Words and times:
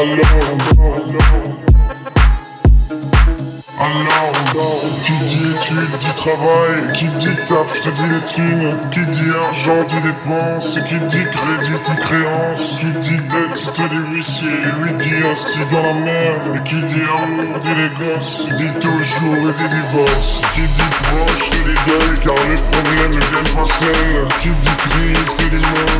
Alors 0.00 0.16
alors 3.78 4.80
qui 5.04 5.12
dit 5.12 5.50
études 5.50 5.98
dit 5.98 6.14
travail, 6.16 6.92
qui 6.94 7.04
dit 7.04 7.36
taf 7.46 7.80
te 7.82 7.90
dit 7.90 8.08
les 8.10 8.24
thunes, 8.24 8.76
qui 8.90 9.00
dit 9.00 9.30
argent 9.46 9.84
dit 9.88 10.00
dépenses, 10.00 10.78
et 10.78 10.82
qui 10.84 10.98
dit 11.00 11.24
crédit 11.30 11.78
dit 11.84 11.98
créance, 11.98 12.76
qui 12.78 12.86
dit 12.86 13.16
dette 13.16 13.72
te 13.74 13.82
dit 13.82 14.14
huissier, 14.14 14.48
et 14.48 14.72
lui 14.82 14.92
dit 14.98 15.26
assis 15.30 15.60
dans 15.70 15.82
la 15.82 15.92
merde, 15.92 16.56
et 16.56 16.62
qui 16.66 16.76
dit 16.76 17.02
amour 17.22 17.58
dit 17.60 17.68
les 17.68 17.90
gosses, 18.00 18.48
dit 18.56 18.72
toujours 18.80 19.50
et 19.50 19.52
dit 19.52 19.68
divorce, 19.68 20.42
qui 20.54 20.62
dit 20.62 20.92
proche 21.02 21.50
te 21.50 21.56
dit 21.56 21.78
deuil, 21.86 22.18
car 22.24 22.40
les 22.48 22.60
problèmes 22.70 23.20
viennent 23.20 23.54
pas 23.54 23.68
seuls, 23.68 24.28
qui 24.40 24.48
dit 24.48 24.76
crise 24.78 25.36
dit 25.50 25.56
monde 25.56 25.99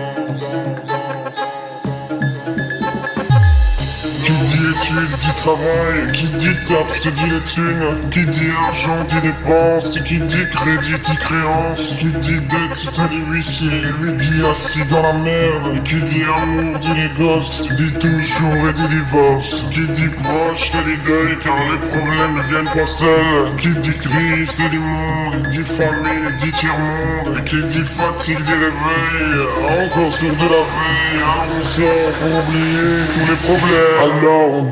études 4.91 5.17
dit 5.17 5.35
travail, 5.37 6.11
qui 6.13 6.25
dit 6.25 6.57
taf, 6.67 6.99
te 6.99 7.09
dis 7.09 7.29
les 7.29 7.41
thunes, 7.41 8.09
qui 8.11 8.25
dit 8.25 8.51
argent 8.67 9.03
dit 9.09 9.21
dépense, 9.21 9.99
qui 10.05 10.19
dit 10.19 10.49
crédit 10.51 10.99
dit 10.99 11.17
créance, 11.17 11.95
qui 11.99 12.11
dit 12.11 12.41
dette, 12.41 12.93
te 12.93 13.09
dis 13.09 13.21
huissier, 13.29 13.69
lui 14.01 14.11
dit 14.13 14.45
assis 14.49 14.85
dans 14.89 15.01
la 15.01 15.13
merde, 15.13 15.83
qui 15.83 15.95
dit 15.95 16.23
amour 16.23 16.79
dit 16.79 16.93
les 16.95 17.23
gosses, 17.23 17.67
dit 17.75 17.93
toujours 17.93 18.69
et 18.69 18.73
dit 18.73 18.87
divorce, 18.89 19.65
qui 19.71 19.87
dit 19.87 20.09
proche 20.09 20.71
dit 20.71 20.97
deuil 21.05 21.37
car 21.43 21.57
les 21.71 21.87
problèmes 21.87 22.35
ne 22.35 22.41
viennent 22.43 22.73
pas 22.73 22.87
seuls, 22.87 23.55
qui 23.57 23.69
dit 23.69 23.97
crise 23.97 24.55
dit 24.57 24.77
monde, 24.77 25.47
dit 25.51 25.63
famille 25.63 26.37
dit 26.41 26.51
tiers-monde, 26.51 27.43
qui 27.45 27.63
dit 27.65 27.85
fatigue 27.85 28.41
dit 28.41 28.51
réveil, 28.51 29.85
encore 29.85 30.13
sur 30.13 30.29
de 30.29 30.43
la 30.43 30.63
veille, 30.73 31.21
on 31.51 31.63
sort 31.63 32.11
pour 32.19 32.39
oublier 32.39 33.01
tous 33.13 33.31
les 33.31 33.37
problèmes. 33.37 34.01
Alors 34.01 34.63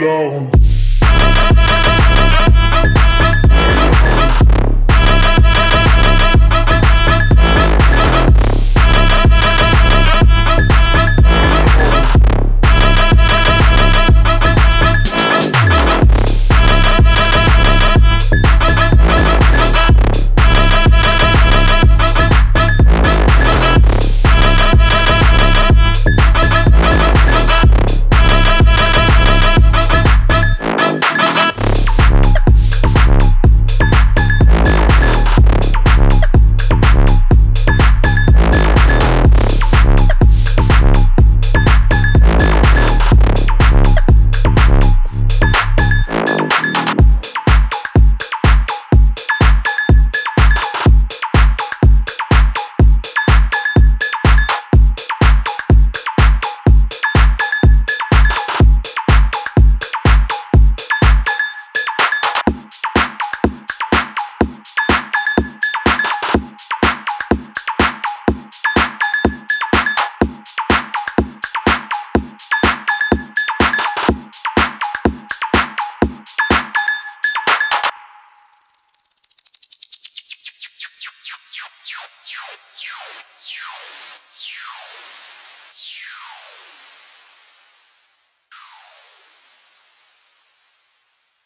alone. 0.00 0.57
you 84.36 84.77